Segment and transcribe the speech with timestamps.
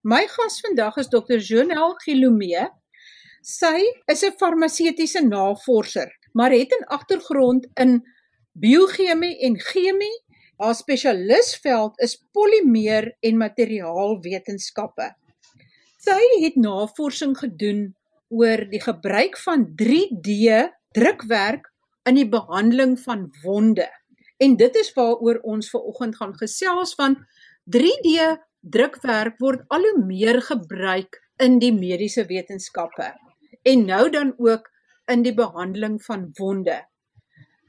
[0.00, 1.36] My gas vandag is Dr.
[1.36, 2.70] Jonel Gilomee.
[3.44, 8.00] Sy is 'n farmaseutiese navorser, maar het 'n agtergrond in
[8.52, 10.22] biochemie en chemie.
[10.56, 15.14] Haar spesialisveld is polimeer en materiaalwetenskappe.
[15.98, 17.94] Sy het navorsing gedoen
[18.28, 21.72] oor die gebruik van 3D drukwerk
[22.04, 23.88] in die behandeling van wonde.
[24.38, 27.26] En dit is waaroor ons ver oggend gaan gesels van
[27.64, 33.12] 3D drukwerk word al hoe meer gebruik in die mediese wetenskappe
[33.62, 34.68] en nou dan ook
[35.10, 36.78] in die behandeling van wonde.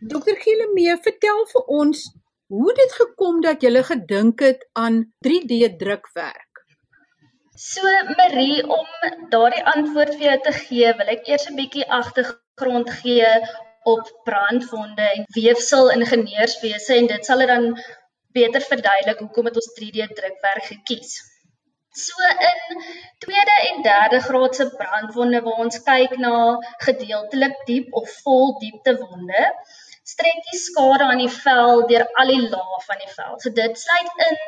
[0.02, 0.36] Dr.
[0.44, 2.06] Gielemee, vertel vir ons
[2.52, 6.64] hoe dit gekom dat jy gedink het aan 3D drukwerk.
[7.56, 7.82] So
[8.18, 8.88] Marie, om
[9.30, 13.30] daardie antwoord vir jou te gee, wil ek eers 'n bietjie agtergrond gee
[13.84, 17.78] op brandwonde en weefsel ingenieurswese en dit sal dit dan
[18.38, 21.20] beter verduidelik hoekom het ons 3D drukwerk gekies.
[21.94, 22.84] So in
[23.20, 26.36] tweede en derde graadse brandwonde waar ons kyk na
[26.86, 29.42] gedeeltelik diep of vol diepte wonde,
[30.12, 33.36] strek die skade aan die vel deur al die lae van die vel.
[33.44, 34.40] So dit sluit in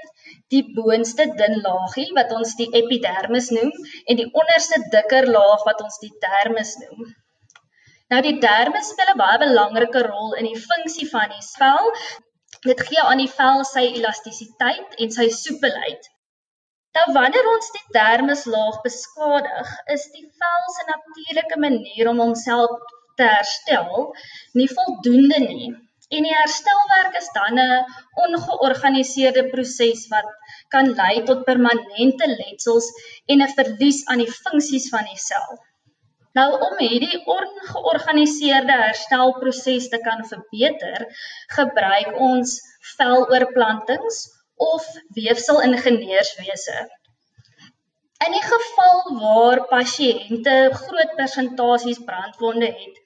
[0.56, 3.74] die boonste dun laagie wat ons die epidermis noem
[4.08, 7.12] en die onderste dikker laag wat ons die dermis noem.
[8.14, 11.92] Nou die dermis speel 'n baie belangrike rol in die funksie van die vel
[12.64, 16.06] Dit gee aan die vel sy elastisiteit en sy soepelheid.
[16.98, 22.76] Nou wanneer ons die dermislaag beskadig, is die vel se natuurlike manier om homself
[23.20, 24.14] te herstel
[24.60, 25.72] nie voldoende nie.
[26.14, 27.86] En die herstelwerk is dan 'n
[28.26, 30.30] ongeorganiseerde proses wat
[30.76, 32.88] kan lei tot permanente letsels
[33.26, 35.50] en 'n verlies aan die funksies van die sel.
[36.38, 41.06] Nou om hierdie ongeorganiseerde herstelproses te kan verbeter,
[41.58, 42.56] gebruik ons
[42.96, 44.24] veloorplantings
[44.68, 46.80] of weefselingenieurswese.
[48.26, 53.00] In die geval waar pasiënte groot persentasies brandwonde het,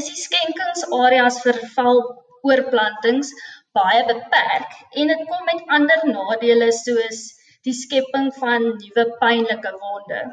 [0.00, 3.32] is die skenkingsareas vir veloorplantings
[3.78, 7.22] baie beperk en dit kom met ander nadele soos
[7.64, 10.24] die skepping van nuwe pynlike wonde.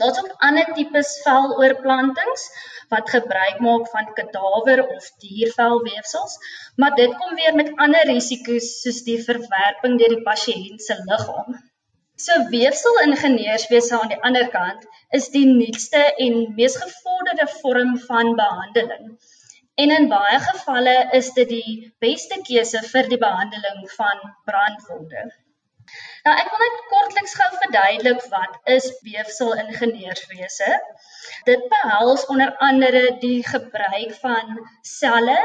[0.00, 2.44] Daar's ook ander tipes veloorplantings
[2.92, 6.36] wat gebruik maak van kadaver of diervelweefsels,
[6.76, 11.58] maar dit kom weer met ander risiko's soos die verwerping deur die pasiënt se liggaam.
[12.26, 14.86] So weefselingenieurswese aan die ander kant
[15.18, 19.12] is die nuutste en mees gevorderde vorm van behandeling.
[19.78, 21.74] En in baie gevalle is dit die
[22.06, 25.28] beste keuse vir die behandeling van brandwonde.
[26.26, 30.70] Nou ek wil net kortliks gou verduidelik wat is weefselingenieurswese.
[31.48, 34.58] Dit behels onder andere die gebruik van
[34.92, 35.38] selle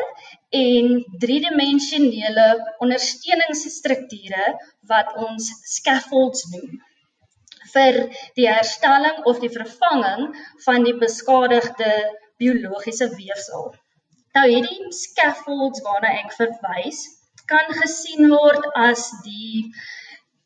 [0.64, 0.96] en
[1.26, 2.48] driedimensionele
[2.86, 4.50] ondersteuningsstrukture
[4.94, 6.82] wat ons scaffolds noem
[7.74, 8.00] vir
[8.38, 10.28] die herstelling of die vervanging
[10.66, 11.94] van die beskadigde
[12.42, 13.72] biologiese weefsel.
[14.38, 17.04] Nou hierdie scaffolds waarna ek verwys,
[17.50, 19.70] kan gesien word as die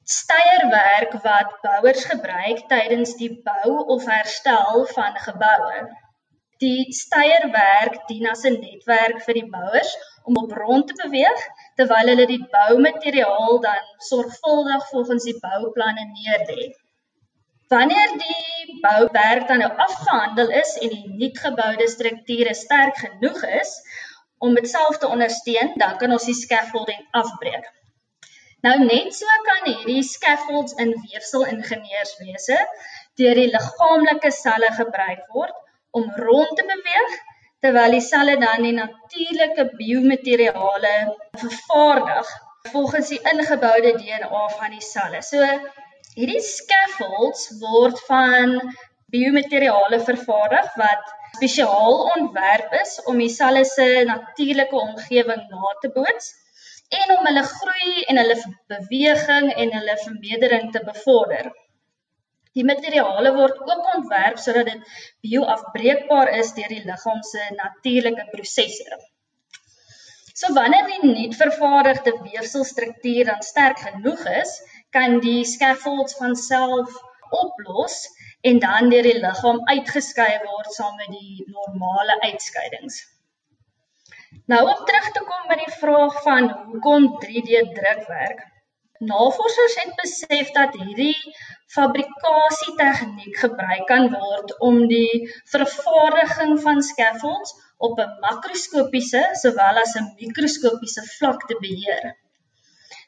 [0.07, 5.81] steierwerk wat bouers gebruik tydens die bou of herstel van geboue.
[6.63, 9.91] Die steierwerk dien as 'n netwerk vir die bouers
[10.23, 11.43] om op rond te beweeg
[11.75, 16.71] terwyl hulle die boumateriaal dan sorgvuldig volgens die bouplanne neerlê.
[17.67, 23.75] Wanneer die bouwerk dan nou afgehandel is en die nuutgeboude strukture sterk genoeg is
[24.37, 27.67] om dit self te ondersteun, dan kan ons die scaffolding afbreek.
[28.65, 32.57] Nou net so kan hierdie scaffolds in weefselingenieurswese
[33.21, 35.53] deur die liggaamlike selle gebruik word
[35.99, 37.13] om rond te beweeg
[37.65, 40.95] terwyl die selle dan die natuurlike biomateriale
[41.43, 42.33] vervaardig
[42.71, 45.21] volgens die ingeboude DNA van die selle.
[45.21, 45.45] So
[46.17, 48.57] hierdie scaffolds word van
[49.13, 56.33] biomateriale vervaardig wat spesiaal ontwerp is om die selle se natuurlike omgewing na te boots
[56.95, 58.35] en om hulle groei en hulle
[58.73, 61.49] beweging en hulle vermeerdering te bevorder.
[62.57, 64.95] Die materiale word ook ontwerp sodat dit
[65.25, 68.97] bioafbreekbaar is deur die liggaam se natuurlike prosesse.
[70.37, 74.51] So wanneer die nuut vervaardigde weefselstruktuur dan sterk genoeg is,
[74.95, 76.93] kan die scaffolds van self
[77.43, 77.99] oplos
[78.41, 83.01] en dan deur die liggaam uitgeskei word saam met die normale uitskeidings.
[84.51, 88.43] Nou om terug te kom by die vraag van hoekom 3D drukwerk.
[89.09, 91.15] Navorsers het besef dat hierdie
[91.75, 97.53] fabrikasie tegniek gebruik kan word om die vervaardiging van scaffolds
[97.87, 102.15] op 'n makroskopiese sowel as 'n mikroskopiese vlak te beheer.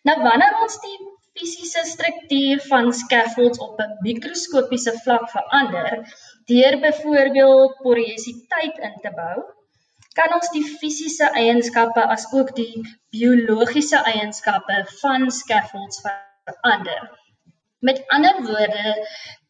[0.08, 0.98] Nou wanneer ons die
[1.40, 5.92] fisiese struktuur van scaffolds op 'n mikroskopiese vlak verander
[6.52, 9.38] deur byvoorbeeld porositeit in te bou,
[10.18, 12.84] kan ons die fisiese eienskappe asook die
[13.14, 17.10] biologiese eienskappe van scaffolds verander.
[17.80, 18.96] Met ander woorde,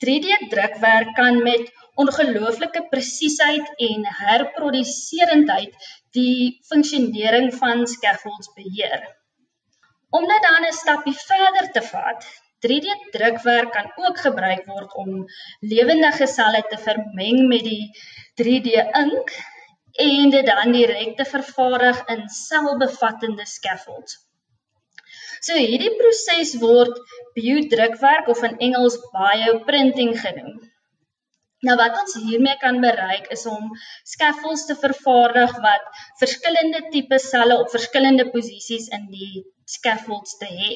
[0.04, 9.02] 3D-drukwerk kan met ongelooflike presisieheid en herproduserendheid die funksionering van scaffolds beheer.
[10.10, 12.26] Om dit dan 'n stapie verder te vat,
[12.66, 15.26] 3D-drukwerk kan ook gebruik word om
[15.60, 17.92] lewendige selle te vermeng met die
[18.42, 19.34] 3D-ink
[19.98, 24.18] en dit dan direk te vervaardig in selbevattende scaffolds.
[25.42, 26.98] So hierdie proses word
[27.38, 30.58] biodrukwerk of in Engels bioprinting genoem.
[31.68, 33.72] Nou wat ons hiermee kan bereik is om
[34.08, 35.88] scaffolds te vervaardig wat
[36.22, 40.74] verskillende tipe selle op verskillende posisies in die scaffolds te hê.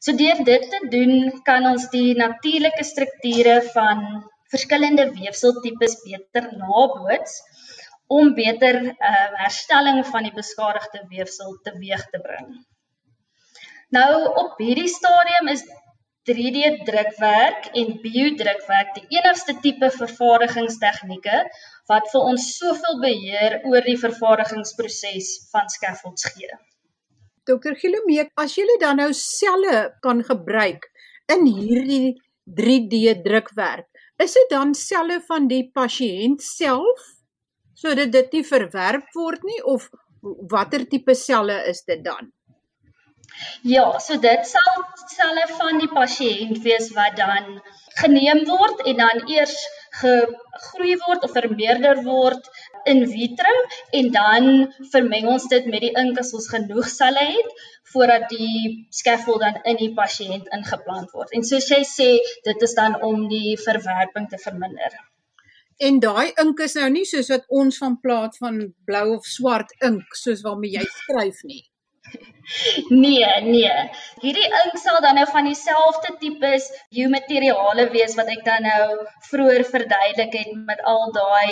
[0.00, 1.14] So deur dit te doen
[1.48, 4.02] kan ons die natuurlike strukture van
[4.52, 7.40] verskillende weefseltipes beter naboots
[8.06, 12.52] om beter uh, herstelling van die beskadigde weefsel teweeg te bring.
[13.94, 14.12] Nou
[14.42, 15.64] op hierdie stadium is
[16.26, 21.42] 3D drukwerk en biodrukwerk die enigste tipe vervaardigingstegnieke
[21.90, 26.50] wat vir ons soveel beheer oor die vervaardigingsproses van scaffolds gee.
[27.46, 30.88] Dokter Gilomee, as jy dan nou selle kan gebruik
[31.30, 32.16] in hierdie
[32.58, 33.86] 3D drukwerk,
[34.18, 37.12] is dit dan selle van die pasiënt self
[37.82, 39.90] sodat dit nie verwerp word nie of
[40.52, 42.32] watter tipe selle is dit dan?
[43.68, 47.58] Ja, so dit sal selle van die pasiënt wees wat dan
[48.00, 49.56] geneem word en dan eers
[50.00, 52.48] gegroei word of vermeerder word
[52.92, 53.54] in vitro
[54.00, 54.48] en dan
[54.92, 59.60] vermeng ons dit met die ink as ons genoeg selle het voordat die scaffold dan
[59.72, 61.32] in die pasiënt ingeplant word.
[61.32, 62.08] En soos jy sê,
[62.48, 64.96] dit is dan om die verwerping te verminder.
[65.78, 69.74] En daai ink is nou nie soos wat ons van plaat van blou of swart
[69.88, 71.64] ink soos waarmee jy skryf nie.
[72.90, 73.72] Nee, nee.
[74.22, 78.84] Hierdie ink sal dan nou van dieselfde tipes biomateriale wees wat ek dan nou
[79.30, 81.50] vroeër verduidelik het met al daai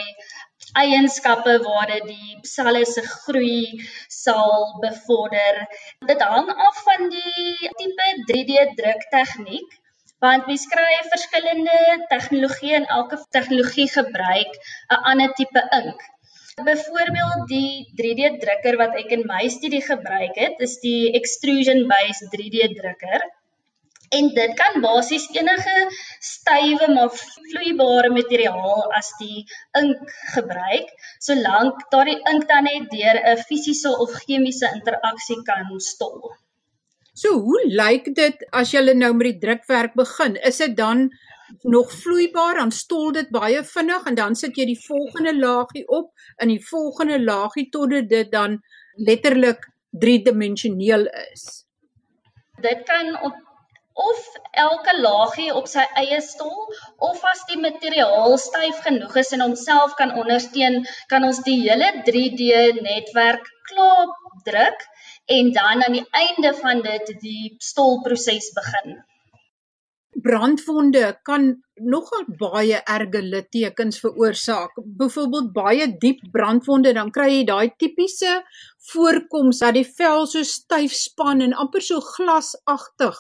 [0.85, 3.82] eienskappe waar dit die selle se groei
[4.21, 5.65] sal bevorder.
[6.06, 9.81] Dit hang af van die tipe 3D druk tegniek
[10.25, 11.79] want mens kry verskillende
[12.11, 14.59] tegnologieë en elke tegnologie gebruik
[14.97, 16.03] 'n ander tipe ink.
[16.67, 22.29] Byvoorbeeld die 3D drukker wat ek in my studie gebruik het, is die extrusion based
[22.35, 23.25] 3D drukker.
[24.19, 25.75] En dit kan basies enige
[26.29, 29.43] stywe maar vloeibare materiaal as die
[29.81, 30.94] ink gebruik,
[31.29, 36.21] solank daardie ink dan net deur 'n fisiese of chemiese interaksie kan stol.
[37.14, 40.34] So hoe lyk dit as jy nou met die drukwerk begin?
[40.43, 41.08] Is dit dan
[41.62, 46.11] nog vloeibaar, dan stol dit baie vinnig en dan sit jy die volgende laagie op
[46.43, 48.58] in die volgende laagie totdat dit dan
[48.96, 51.64] letterlik driedimensioneel is.
[52.62, 53.38] Dit kan op
[53.94, 54.22] of
[54.58, 56.66] elke laagie op sy eie stol
[56.99, 61.93] of as die materiaal styf genoeg is en homself kan ondersteun, kan ons die hele
[62.08, 64.11] 3D netwerk klaar
[64.49, 64.82] druk
[65.26, 69.03] en dan aan die einde van dit die stolproses begin
[70.23, 74.76] brandwonde kan nogal baie erge littekens veroorsaak.
[74.99, 78.40] Byvoorbeeld baie diep brandwonde, dan kry jy daai tipiese
[78.93, 83.19] voorkoms dat die vel so styf span en amper so glasagtig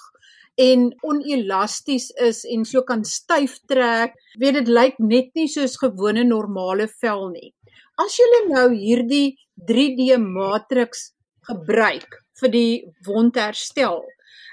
[0.60, 4.14] en onelasties is en so kan styf trek.
[4.38, 7.50] Weet dit lyk net nie soos gewone normale vel nie.
[7.98, 9.34] As jy nou hierdie
[9.66, 11.13] 3D matriks
[11.48, 12.74] gebruik vir die
[13.06, 14.02] wondherstel,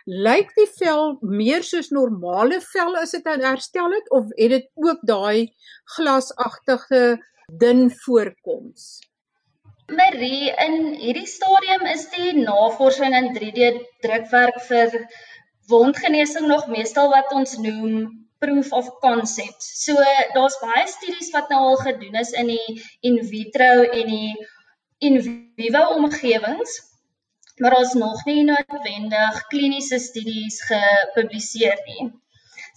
[0.05, 5.05] lyk die vel meer soos normale vel as dit herstel het of het dit ook
[5.07, 5.53] daai
[5.95, 7.19] glasagtige
[7.61, 9.01] dun voorkoms?
[9.91, 13.71] Marie, in hierdie stadium is die navorsing in 3D
[14.05, 14.95] drukwerk vir
[15.71, 18.07] wondgenesing nog meestal wat ons noem
[18.41, 19.61] proof of concept.
[19.61, 19.93] So
[20.35, 24.33] daar's baie studies wat nou al gedoen is in die in vitro en die
[25.07, 25.19] in
[25.57, 26.79] vivo omgewings
[27.61, 32.09] maar ons nog nie noodwendig kliniese studies gepubliseer nie.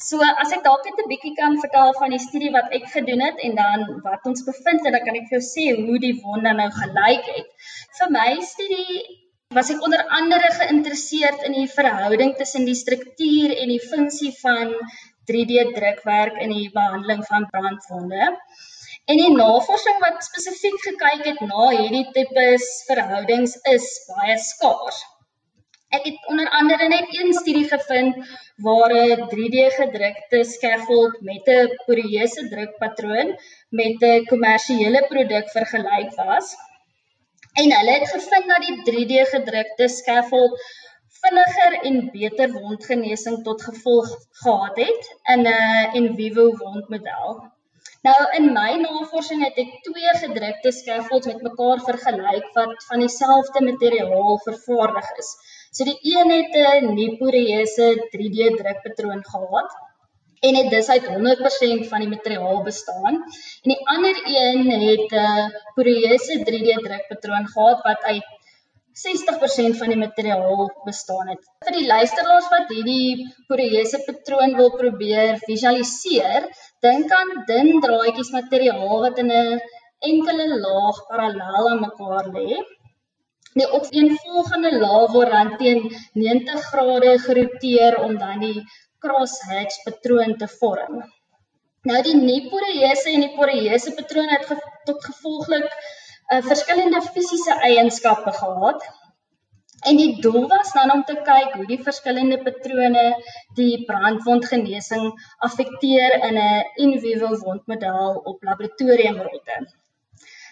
[0.04, 3.22] So as ek dalk net 'n bietjie kan vertel van die studie wat ek gedoen
[3.24, 6.16] het en dan wat ons bevind en dan kan ek vir jou sê hoe die
[6.24, 7.48] wonde nou gelyk het.
[7.98, 9.00] Vir my studie
[9.58, 14.74] was ek onder andere geïnteresseerd in die verhouding tussen die struktuur en die funksie van
[15.30, 18.32] 3D drukwerk in die behandeling van brandwonde.
[19.12, 22.44] En die navorsing wat spesifiek gekyk het na hierdie tipe
[22.90, 25.00] verhoudings is baie skaars.
[25.96, 28.22] Ek het onder andere net een studie gevind
[28.66, 33.34] waar 'n 3D gedrukte scaffold met 'n poreuse drukpatroon
[33.80, 36.54] met 'n kommersiële produk vergelyk was.
[37.62, 40.62] En hulle het gevind dat die 3D gedrukte scaffold
[41.20, 44.08] vinniger en beter wondgenesing tot gevolg
[44.44, 47.52] gehad het in 'n in vivo wondmodel.
[48.04, 53.62] Nou in my navorsing het ek twee gedrukte scaffolds met mekaar vergelyk wat van dieselfde
[53.64, 55.30] materiaal vervaardig is.
[55.72, 59.70] So die een het 'n Niporeuse 3D drukpatroon gehad
[60.46, 63.14] en het dus uit 100% van die materiaal bestaan.
[63.62, 68.26] En die ander een het 'n Poreuse 3D drukpatroon gehad wat uit
[68.94, 71.40] 60% van die materiaal bestaan het.
[71.66, 76.46] Vir die luisteraars wat hierdie Poreuse patroon wil probeer visualiseer,
[76.86, 79.60] dink aan dun draadjies materiaal wat in 'n
[80.10, 82.48] enkele laag parallel aan mekaar lê.
[83.58, 85.80] Die opeenvolgende laag word dan teen
[86.24, 88.64] 90 grade geroteer om dan die
[89.04, 91.04] crosshatch patroon te vorm.
[91.88, 94.56] Nou die nie-poreuse en die poreuse patroon het ge
[94.88, 98.86] tot gevolglik uh, verskillende fisiese eienskappe gehad.
[99.90, 103.04] En die doel was dan om te kyk hoe die verskillende patrone
[103.58, 105.10] die brandwondgenesing
[105.48, 109.58] affekteer in 'n in vivo wondmodel op laboratoriumrotte.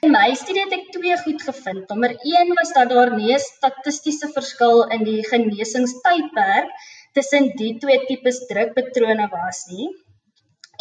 [0.06, 1.88] In my studie het ek twee goed gevind.
[1.88, 6.68] Nommer 1 was dat daar nie 'n statistiese verskil in die genesingstydperk
[7.18, 9.88] tussen die twee tipes drukpatrone was nie.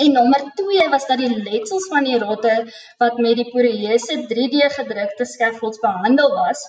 [0.03, 2.55] En nommer 2 was dat die letsels van die rotte
[3.03, 6.63] wat met die poreuse 3D gedrukte scaffolds behandel was,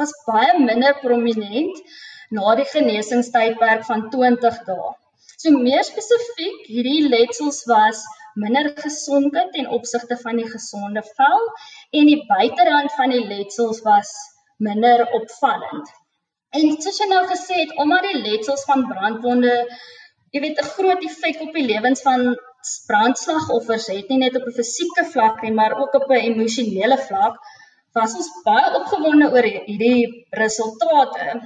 [0.00, 1.82] was baie minder prominent
[2.36, 4.92] na die genesingstydperk van 20 dae.
[5.36, 8.04] So meer spesifiek, hierdie letsels was
[8.36, 11.44] minder gesonde ten opsigte van die gesonde vel
[11.98, 14.12] en die buiterand van die letsels was
[14.68, 15.92] minder opvallend.
[16.56, 19.54] En soos jy nou gesê het, omdat die letsels van brandwonde,
[20.32, 22.36] jy weet, 'n groot effek op die lewens van
[22.90, 27.36] brandslagoffers het nie net op 'n fisieke vlak nie, maar ook op 'n emosionele vlak,
[27.98, 31.36] was ons baie opgewonde oor hierdie resultate.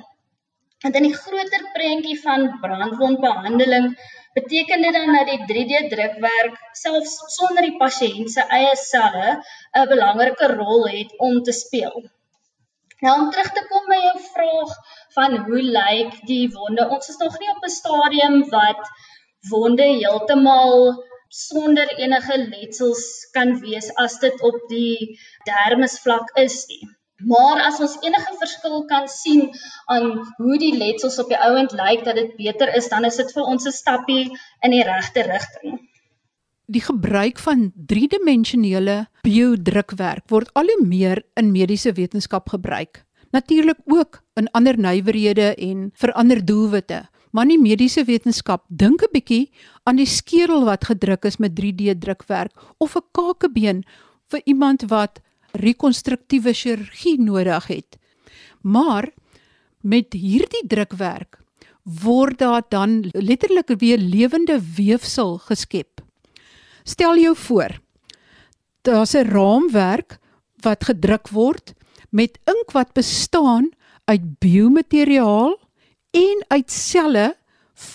[0.87, 3.91] En in die groter prentjie van brandwondbehandeling
[4.39, 9.91] beteken dit dan dat die 3D drukwerk selfs sonder die pasiënt se eie selle 'n
[9.93, 12.01] belangrike rol het om te speel.
[13.05, 14.73] Nou om terug te kom by jou vraag
[15.19, 16.89] van hoe lyk die wonde?
[16.97, 18.83] Ons is nog nie op 'n stadium wat
[19.53, 20.75] wonde heeltemal
[21.31, 26.89] sonder enige letsels kan wees as dit op die dermisvlak is nie.
[27.21, 29.51] Maar as ons enige verskil kan sien
[29.93, 33.31] aan hoe die letsels op die ouend lyk dat dit beter is, dan is dit
[33.37, 34.33] vir ons 'n stappie
[34.65, 35.79] in die regte rigting.
[36.67, 43.05] Die gebruik van driedimensionele biodrukwerk word al hoe meer in mediese wetenskap gebruik.
[43.31, 49.13] Natuurlik ook in ander nywerhede en vir ander doelwitte maar nie mediese wetenskap dink 'n
[49.13, 49.51] bietjie
[49.85, 53.85] aan die skedel wat gedruk is met 3D drukwerk of 'n kakebeen
[54.29, 55.21] vir iemand wat
[55.53, 57.99] rekonstruktiewe chirurgie nodig het.
[58.63, 59.11] Maar
[59.81, 61.39] met hierdie drukwerk
[61.83, 66.01] word daar dan letterlik weer lewende weefsel geskep.
[66.85, 67.81] Stel jou voor,
[68.83, 70.19] daar's 'n raamwerk
[70.61, 71.75] wat gedruk word
[72.11, 73.71] met ink wat bestaan
[74.05, 75.59] uit biomateriaal
[76.17, 77.35] en uit selle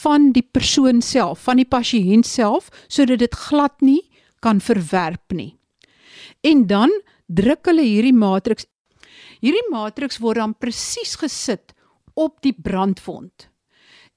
[0.02, 4.02] van die persoon self, van die pasiënt self, sodat dit glad nie
[4.42, 5.54] kan verwerp nie.
[6.46, 6.94] En dan
[7.26, 8.68] druk hulle hierdie matriks.
[9.42, 11.76] Hierdie matriks word dan presies gesit
[12.16, 13.50] op die brandwond.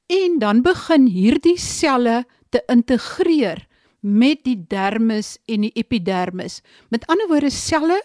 [0.08, 3.66] En dan begin hierdie selle te integreer
[4.00, 6.62] met die dermis en die epidermis.
[6.88, 7.98] Met ander woorde selle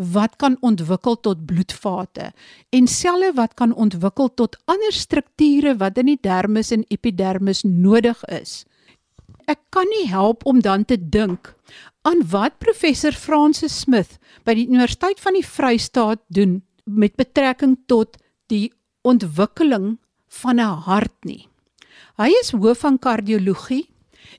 [0.00, 2.30] wat kan ontwikkel tot bloedvate
[2.72, 8.22] en selle wat kan ontwikkel tot ander strukture wat in die dermis en epidermis nodig
[8.32, 8.64] is.
[9.44, 11.52] Ek kan nie help om dan te dink
[12.08, 14.16] aan wat professor Francis Smith
[14.48, 18.16] by die Universiteit van die Vrystaat doen met betrekking tot
[18.48, 18.72] die
[19.04, 19.98] ontwikkeling
[20.40, 21.48] van 'n hart nie.
[22.16, 23.88] Hy is hoof van kardiologie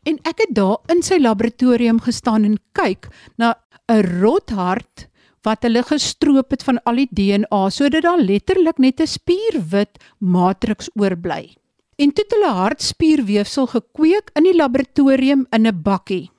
[0.03, 3.55] en ek het daar in sy laboratorium gestaan en kyk na
[3.87, 5.10] 'n rothart
[5.45, 10.89] wat hulle gestroop het van al die DNA sodat daar letterlik net 'n spierwit matriks
[10.95, 11.55] oorbly.
[11.97, 16.29] En toe het hulle hartspierweefsel gekweek in die laboratorium in 'n bakkie.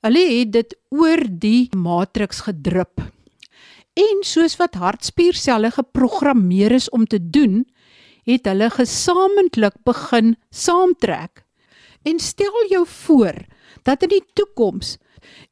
[0.00, 3.00] Hulle het dit oor die matriks gedrup.
[3.94, 7.66] En soos wat hartspierselle geprogrammeer is om te doen,
[8.24, 11.44] het hulle gesamentlik begin saamtrek.
[12.02, 13.34] En stel jou voor
[13.82, 14.96] dat in die toekoms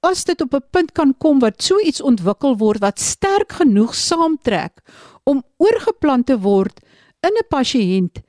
[0.00, 3.94] As dit op 'n punt kan kom wat so iets ontwikkel word wat sterk genoeg
[3.94, 4.82] saamtrek
[5.24, 6.80] om oorgeplant te word
[7.22, 8.22] in 'n pasiënt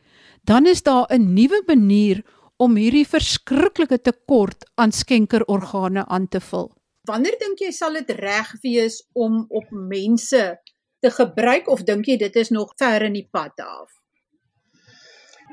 [0.47, 2.23] dan is daar 'n nuwe manier
[2.57, 6.71] om hierdie verskriklike tekort aan skenkerorgane aan te vul.
[7.01, 10.59] Wanneer dink jy sal dit reg wees om op mense
[10.99, 13.96] te gebruik of dink jy dit is nog ver in die pad af?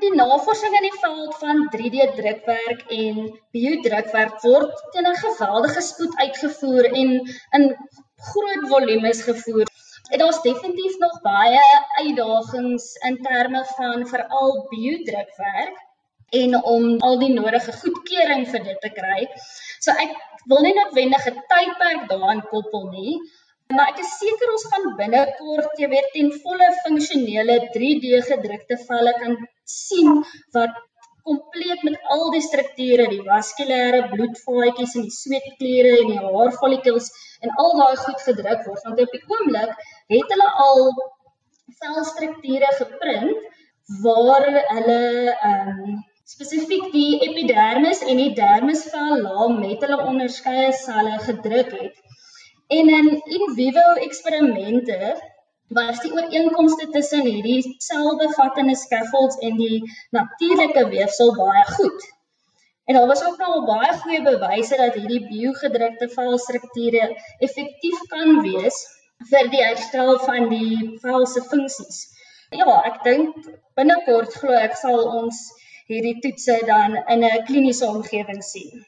[0.03, 3.19] Die navorsing in die veld van 3D drukwerk en
[3.55, 7.13] biodrukwerk word teen 'n geweldige spoed uitgevoer en
[7.59, 7.63] in
[8.31, 9.71] groot volumes gevoer.
[10.11, 11.63] En daar's definitief nog baie
[12.01, 15.79] uitdagings in terme van veral biodrukwerk
[16.41, 19.19] en om al die nodige goedkeuring vir dit te kry.
[19.79, 20.11] So ek
[20.51, 23.19] wil nie noodwendig 'n tydperk daaraan koppel nie,
[23.73, 29.13] maar ek is seker ons gaan binnekort jy weet ten volle funksionele 3D gedrukte velle
[29.21, 29.39] kan
[29.77, 30.11] sien
[30.57, 30.75] wat
[31.25, 37.09] kompleet met al die strukture, die vaskulêre bloedvaatjies en die sweetkliere en die haarfollikels
[37.41, 38.83] en al daai goed gedruk word.
[38.85, 40.83] Want op die oomblik het hulle al
[41.81, 43.47] velstrukture geprint
[44.05, 44.45] waar
[44.75, 44.99] hulle
[45.33, 51.99] ehm um, spesifiek die epidermis en die dermisvel laag met hulle onderskeie selle gedruk het.
[52.67, 54.99] En in in vivo eksperimente
[55.67, 59.81] was die ooreenkomste tussen hierdie selbevattende scaffolds en die
[60.17, 62.07] natuurlike weefsel baie goed.
[62.85, 67.07] En daar was ook nou baie goeie bewyse dat hierdie biogedrukte velstrukture
[67.39, 68.81] effektief kan wees
[69.31, 72.01] vir die herstel van die vel se funksies.
[72.49, 73.37] Ja, ek dink
[73.77, 75.45] binnekort glo ek sal ons
[75.89, 78.85] hierdie toetse dan in 'n kliniese omgewing sien.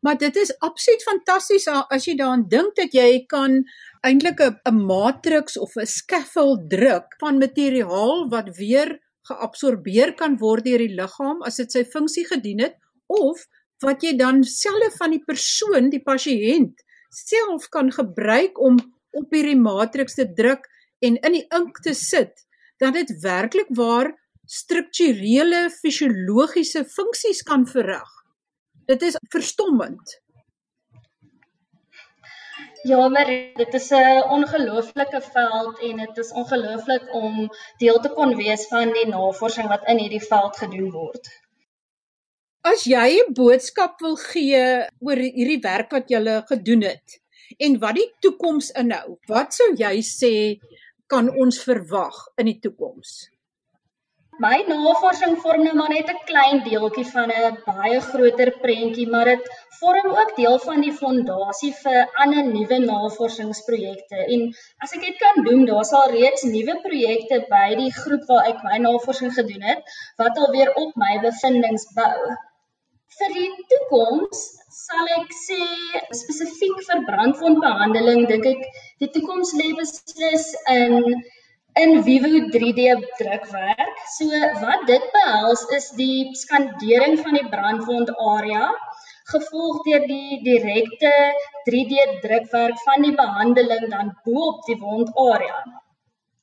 [0.00, 3.64] Maar dit is absoluut fantasties as jy daaraan dink dat jy kan
[4.06, 10.78] eintlik 'n matriks of 'n scaffold druk van materiaal wat weer geabsorbeer kan word deur
[10.78, 12.76] die liggaam as dit sy funksie gedien het
[13.06, 13.46] of
[13.84, 16.84] wat jy dan selle van die persoon, die pasiënt
[17.16, 18.78] self kan gebruik om
[19.16, 20.66] op hierdie matriks te druk
[21.04, 22.44] en in die ink te sit
[22.80, 24.12] dat dit werklik waar
[24.46, 28.15] strukturele fisiologiese funksies kan verrig.
[28.86, 30.20] Dit is verstommend.
[32.86, 38.36] Ja, maar dit is 'n ongelooflike veld en dit is ongelooflik om deel te kon
[38.36, 41.28] wees van die navorsing wat in hierdie veld gedoen word.
[42.60, 44.62] As jy 'n boodskap wil gee
[44.98, 47.20] oor hierdie werk wat jy gedoen het
[47.58, 50.34] en wat die toekoms inhou, wat sou jy sê
[51.06, 53.30] kan ons verwag in die toekoms?
[54.44, 59.28] My navorsing vorm nou maar net 'n klein deeltjie van 'n baie groter prentjie, maar
[59.32, 59.44] dit
[59.80, 64.18] vorm ook deel van die fondasie vir ander nuwe navorsingsprojekte.
[64.34, 64.42] En
[64.84, 68.60] as ek dit kan doen, daar's al reeds nuwe projekte by die groep waar ek
[68.66, 72.36] my navorsing gedoen het wat alweer op my bevindinge bou.
[73.18, 74.42] Vir die toekoms
[74.82, 75.62] sal ek sê
[76.20, 78.68] spesifiek vir brandwondbehandeling dink ek
[79.00, 81.24] die toekoms lê beslis in
[81.82, 82.84] in Vivo 3D
[83.18, 83.96] drukwerk.
[84.16, 84.26] So
[84.62, 88.70] wat dit behels is die skandering van die brandwond area
[89.32, 91.10] gevolg deur die direkte
[91.68, 95.58] 3D drukwerk van die behandeling dan bo op die wondarea.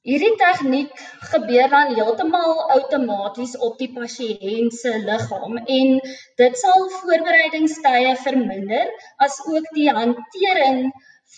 [0.03, 0.91] Hierdie tegniek
[1.31, 5.93] gebeur dan heeltemal outomaties op die pasiënt se liggaam en
[6.41, 8.91] dit sal voorbereidingstye verminder
[9.27, 10.83] as ook die hantering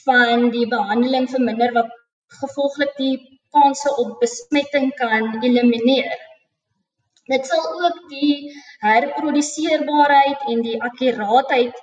[0.01, 1.93] van die behandeling verminder wat
[2.41, 3.13] gevolglik die
[3.55, 6.15] kanse op besmetting kan elimineer.
[7.25, 8.51] Dit sal ook die
[8.85, 11.79] herproduseerbaarheid en die akkuraatheid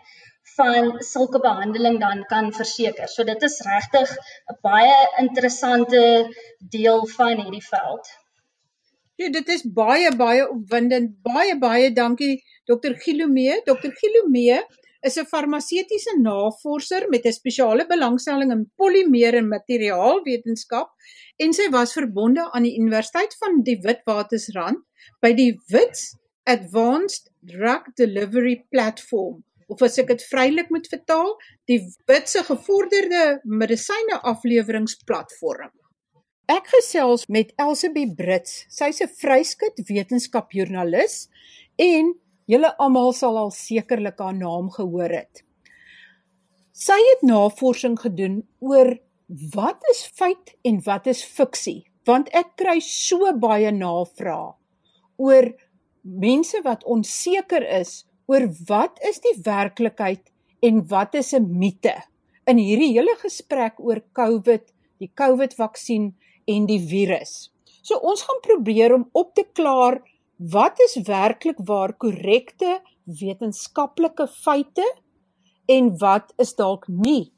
[0.56, 3.08] van sulke behandeling dan kan verseker.
[3.08, 4.11] So dit is regtig
[4.52, 6.02] 'n baie interessante
[6.76, 8.11] deel van hierdie veld.
[9.20, 11.22] Ja, dit is baie baie opwindend.
[11.22, 12.94] Baie baie dankie Dr.
[13.04, 13.61] Gilomee.
[13.64, 13.90] Dr.
[14.00, 14.62] Gilomee
[15.02, 20.90] is 'n farmaseutiese navorser met 'n spesiale belangstelling in polimeer en materiaalwetenskap
[21.38, 24.78] en sy was verbonde aan die Universiteit van die Witwatersrand
[25.20, 31.30] by die WITS Advanced Drug Delivery Platform of as ek dit vrylik moet vertaal,
[31.70, 35.72] die WITS se gevorderde medisyne afleweringsplatform.
[36.52, 38.66] Ek gesels met Elsabie Brits.
[38.68, 41.28] Sy's 'n vryskut wetenskapjoernalis
[41.78, 42.12] en
[42.52, 45.42] julle almal sal al sekerlik haar naam gehoor het.
[46.72, 48.94] Sy het navorsing gedoen oor
[49.54, 51.82] wat is feit en wat is fiksie?
[52.08, 54.52] Want ek kry so baie navrae
[55.22, 55.52] oor
[56.02, 61.94] mense wat onseker is oor wat is die werklikheid en wat is 'n mite
[62.46, 64.64] in hierdie hele gesprek oor COVID,
[64.98, 66.14] die COVID-vaksin
[66.46, 67.50] en die virus.
[67.82, 70.02] So ons gaan probeer om op te klaar
[70.50, 74.87] wat is werklik waar korrekte wetenskaplike feite
[75.70, 77.33] en wat is dalk nie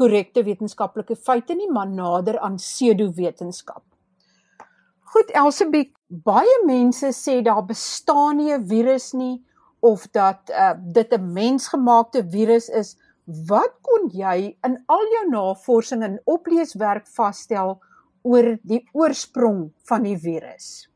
[0.00, 3.84] korrekte wetenskaplike feite nie, maar nader aan pseudowetenskap.
[5.12, 9.42] Goed Elsabie, baie mense sê daar bestaan nie 'n virus nie
[9.80, 12.96] of dat uh, dit 'n mensgemaakte virus is.
[13.24, 17.80] Wat kon jy in al jou navorsing en opleeswerk vasstel
[18.22, 20.89] oor die oorsprong van die virus?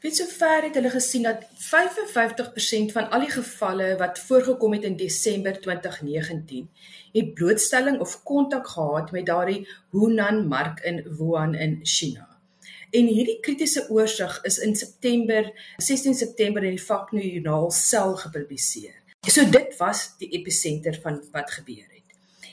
[0.00, 4.96] Weet sover het hulle gesien dat 55% van al die gevalle wat voorgekom het in
[4.96, 6.70] Desember 2019,
[7.12, 12.28] het blootstelling of kontak gehad met daardie Hunan mark in Wuhan in China.
[12.90, 18.96] En hierdie kritiese oorsig is in September 16 September in die vaknu joernaal Cell gepubliseer.
[19.28, 21.99] So dit was die episenter van wat gebeur het.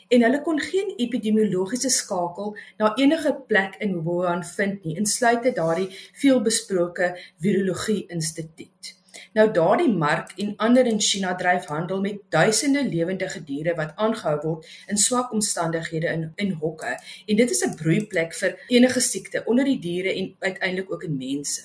[0.07, 5.89] En hulle kon geen epidemiologiese skakel na enige plek in Wuhan vind nie, insluitend daardie
[6.21, 7.11] veelbesproke
[7.43, 8.95] virologie instituut.
[9.37, 14.37] Nou daardie mark en ander in China dryf handel met duisende lewendige diere wat aangehou
[14.43, 16.93] word in swak omstandighede in in hokke
[17.25, 21.17] en dit is 'n broeiplek vir enige siekte onder die diere en uiteindelik ook in
[21.17, 21.61] mense.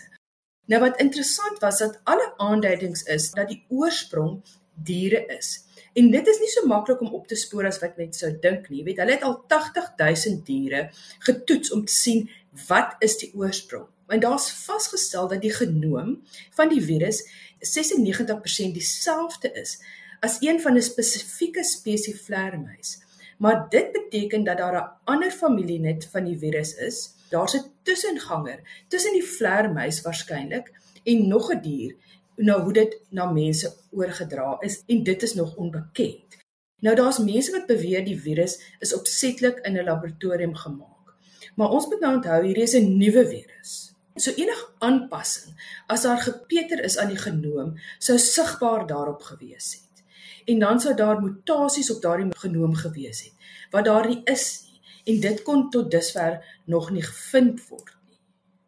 [0.66, 4.42] Nou wat interessant was dat alle aanduidings is dat die oorsprong
[4.74, 5.64] diere is.
[5.92, 8.68] En dit is nie so maklik om op te spoor as wat mense sou dink
[8.68, 8.78] nie.
[8.80, 10.90] Jy weet, hulle het al 80000 diere
[11.26, 12.30] getoets om te sien
[12.68, 13.88] wat is die oorsprong.
[14.12, 16.18] En daar's vasgestel dat die genoom
[16.56, 17.22] van die virus
[17.62, 19.78] 96% dieselfde is
[20.22, 22.98] as een van 'n spesifieke spesies vleermuis.
[23.38, 27.14] Maar dit beteken dat daar 'n ander familielid van die virus is.
[27.28, 30.72] Daar's 'n tussenganger tussen die vleermuis waarskynlik
[31.04, 31.96] en nog 'n dier
[32.36, 36.38] nou hoe dit na mense oorgedra is en dit is nog onbekend.
[36.82, 41.14] Nou daar's mense wat beweer die virus is opsetlik in 'n laboratorium gemaak.
[41.54, 43.94] Maar ons moet nou onthou hierdie is 'n nuwe virus.
[44.14, 45.54] So enige aanpassing
[45.86, 50.04] as daar gepeter is aan die genoom sou sigbaar daarop gewees het.
[50.44, 53.32] En dan sou daar mutasies op daardie genoom gewees het
[53.70, 54.80] wat daar nie is nie
[55.14, 57.96] en dit kon tot dusver nog nie gevind word.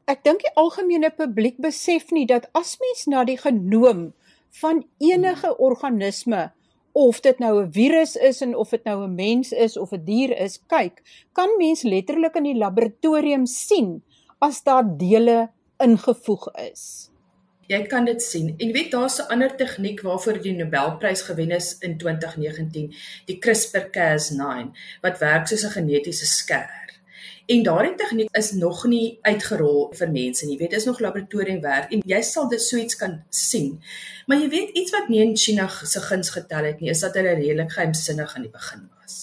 [0.04, 4.10] Ek dink die algemene publiek besef nie dat as mens na die genoom
[4.60, 6.50] van enige organisme
[6.92, 10.04] of dit nou 'n virus is en of dit nou 'n mens is of 'n
[10.04, 14.02] dier is, kyk, kan mens letterlik in die laboratorium sien
[14.38, 17.10] as daar dele ingevoeg is.
[17.66, 18.54] Jy kan dit sien.
[18.58, 24.70] En weet daar's 'n ander tegniek waarvoor die Nobelprys gewen is in 2019, die CRISPR-Cas9
[25.00, 26.93] wat werk soos 'n genetiese skêr.
[27.46, 30.54] En daardie tegniek is nog nie uitgerol vir mense nie.
[30.54, 33.74] Jy weet, dit is nog laboratoriumwerk en jy sal dit so iets kan sien.
[34.26, 37.18] Maar jy weet iets wat nie in China se guns getel het nie, is dat
[37.20, 39.18] hulle redelik geheimsinnig aan die begin was.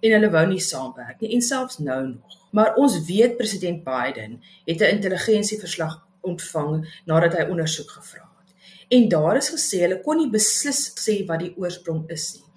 [0.00, 2.38] En hulle wou nie saamwerk nie en selfs nou nog.
[2.56, 8.54] Maar ons weet president Biden het 'n intelligensieverslag ontvang nadat hy ondersoek gevra het.
[8.88, 12.49] En daar is gesê hulle kon nie beslis sê wat die oorsprong is nie.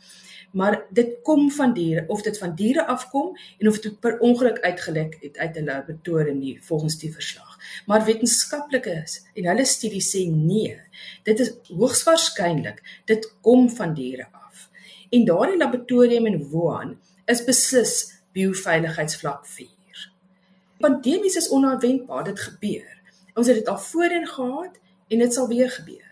[0.53, 4.59] Maar dit kom van diere of dit van diere afkom en of dit per ongeluk
[4.61, 7.57] uitgelek het uit 'n laboratorium nie volgens die verslag.
[7.85, 10.79] Maar wetenskaplikes en hulle studies sê nee.
[11.23, 14.69] Dit is hoogs waarskynlik dit kom van diere af.
[15.09, 19.67] En daardie laboratorium in Wuhan is beslis bioveiligheidsvlak 4
[20.83, 22.89] pandemies is onverwendbaar, dit gebeur.
[23.39, 26.09] Ons het dit al voorheen gehad en dit sal weer gebeur.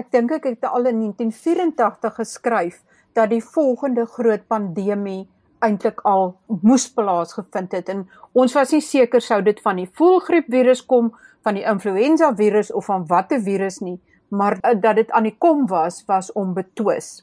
[0.00, 2.80] Ek dink ek het al in 1984 geskryf
[3.12, 5.28] dat die volgende groot pandemie
[5.62, 10.48] eintlik al moes plaasgevind het en ons was nie seker sou dit van die voëlgriep
[10.50, 13.98] virus kom, van die influenza virus of van watter virus nie,
[14.28, 17.22] maar eh, dat dit aan die kom was was onbetwis.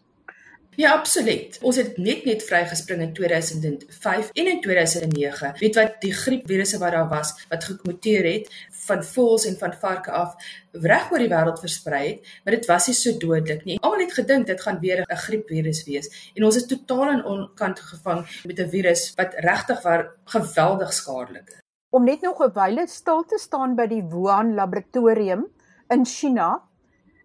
[0.80, 1.58] Ja, absoluut.
[1.68, 5.50] Ons het net net vrygespring in 2005 en in 2009.
[5.60, 8.48] Weet wat die griepvirusse wat daar was wat gemuteer het
[8.86, 12.88] van voëls en van varke af reg oor die wêreld versprei het, maar dit was
[12.88, 13.78] nie so dodelik nie.
[13.82, 17.80] Almal het gedink dit gaan weer 'n griepvirus wees en ons is totaal in onkant
[17.80, 21.62] gevang met 'n virus wat regtig waar geweldig skadelik is.
[21.89, 25.48] Om net nog 'n wyle stil te staan by die Wuhan laboratorium
[25.89, 26.63] in China,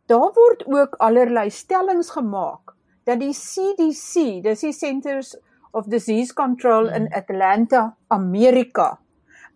[0.06, 2.73] daar word ook allerlei stellings gemaak
[3.04, 5.34] dat die CDC, dis die Centers
[5.72, 7.16] of Disease Control in hmm.
[7.20, 8.98] Atlanta, Amerika,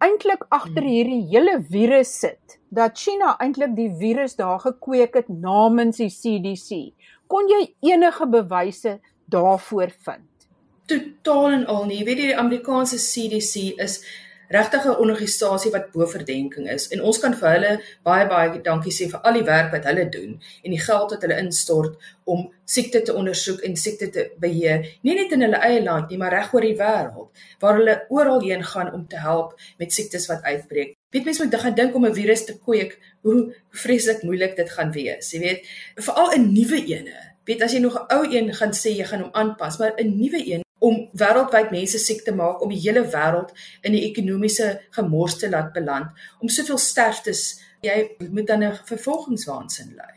[0.04, 0.92] eintlik agter hmm.
[0.92, 2.58] hierdie hele virus sit.
[2.68, 6.92] Dat China eintlik die virus daar gekweek het namens die CDC.
[7.28, 8.98] Kon jy enige bewyse
[9.32, 10.48] daarvoor vind?
[10.88, 11.98] Totaal en al nie.
[12.00, 14.00] Jy weet die Amerikaanse CDC is
[14.48, 18.92] regtig 'n organisasie wat bo verdenking is en ons kan vir hulle baie baie dankie
[18.92, 22.50] sê vir al die werk wat hulle doen en die geld wat hulle instort om
[22.64, 26.32] siekte te ondersoek en siekte te beheer nie net in hulle eie land nie maar
[26.32, 27.30] reg oor die wêreld
[27.60, 30.96] waar hulle oral heen gaan om te help met siektes wat uitbreek.
[31.10, 34.92] Weet mense moet gaan dink om 'n virus te kweek hoe vreeslik moeilik dit gaan
[34.92, 35.32] wees.
[35.32, 37.16] Jy weet, veral 'n nuwe ene.
[37.44, 40.18] Weet as jy nog 'n ou een gaan sê jy gaan hom aanpas, maar 'n
[40.18, 43.50] nuwe een om wêreldwyd mense siek te maak, om die hele wêreld
[43.82, 46.08] in 'n ekonomiese gemors te laat beland,
[46.40, 50.14] om soveel sterftes, jy moet dan 'n vervolgingswaansin lei.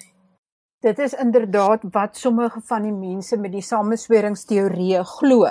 [0.81, 5.45] Dit is inderdaad wat sommige van die mense met die samesweringsteorieë glo.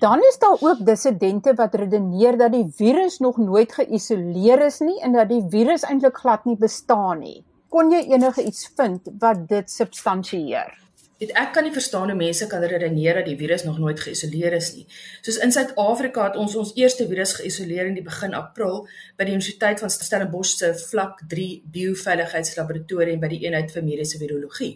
[0.00, 5.00] Dan is daar ook dissidente wat redeneer dat die virus nog nooit geïsoleer is nie
[5.00, 7.44] en dat die virus eintlik glad nie bestaan nie.
[7.68, 10.85] Kon jy enige iets vind wat dit substansieer?
[11.16, 14.52] Dit ek kan nie verstaan hoe mense kan redeneer dat die virus nog nooit geïsoleer
[14.52, 14.82] is nie.
[15.24, 18.82] Soos in Suid-Afrika het ons ons eerste virus geïsoleer in die begin April
[19.16, 24.74] by die Universiteit van Stellenbosch se vlak 3 bioveiligheidslaboratorium by die eenheid vir mediese virologie.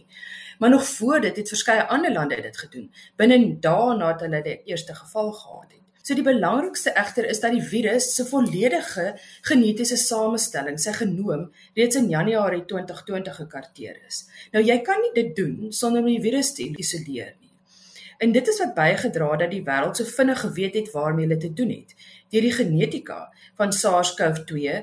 [0.64, 2.88] Maar nog voor dit het verskeie ander lande dit gedoen.
[3.20, 5.80] Binne dae nadat hulle die eerste geval gehad het.
[6.03, 9.13] So die belangrikste egter is dat die virus se volledige
[9.47, 14.25] genetiese samestelling, sy genoom, reeds in Januarie 2020 gekarteer is.
[14.55, 17.53] Nou jy kan nie dit doen sonder om die virus te isoleer nie.
[18.21, 21.53] En dit is wat bygedra dat die wêreld so vinnig geweet het waarmee hulle te
[21.57, 21.95] doen het.
[22.33, 23.21] Deur die genetika
[23.61, 24.81] van SARS-CoV-2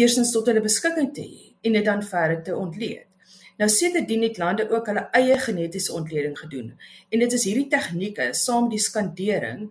[0.00, 3.06] eersins tot hulle beskikking te hê en dit dan verder te ontleed.
[3.60, 6.72] Nou sedertdien het lande ook hulle eie genetiese ontleding gedoen.
[7.12, 9.66] En dit is hierdie tegnieke saam die skandering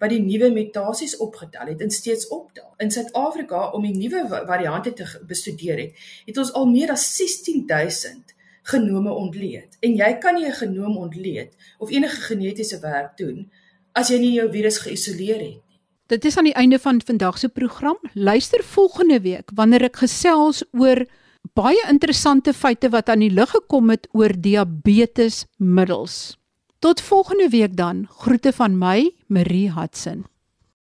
[0.00, 2.72] wat die nuwe mutasies opgetel het en steeds opdaal.
[2.78, 8.34] In Suid-Afrika om die nuwe variante te bestudeer het, het ons al meer as 16000
[8.70, 9.76] genome ontleed.
[9.80, 13.50] En jy kan nie 'n genoom ontleed of enige genetiese werk doen
[13.92, 15.78] as jy nie jou virus geïsoleer het nie.
[16.06, 17.98] Dit is aan die einde van vandag se program.
[18.14, 21.06] Luister volgende week wanneer ek gesels oor
[21.54, 26.39] baie interessante feite wat aan die lig gekom het oor diabetesmiddels.
[26.80, 28.06] Tot volgende week dan.
[28.10, 30.24] Groete van my, Marie Hudson.